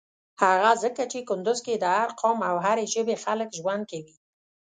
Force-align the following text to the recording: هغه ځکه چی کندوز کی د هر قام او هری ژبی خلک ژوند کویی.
هغه 0.41 0.71
ځکه 0.83 1.03
چی 1.11 1.19
کندوز 1.29 1.59
کی 1.65 1.73
د 1.79 1.85
هر 1.97 2.09
قام 2.21 2.37
او 2.49 2.55
هری 2.65 2.85
ژبی 2.93 3.15
خلک 3.23 3.49
ژوند 3.59 3.83
کویی. 3.91 4.15